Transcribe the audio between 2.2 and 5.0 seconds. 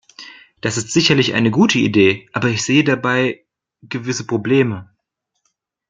aber ich sehe dabei gewisse Probleme.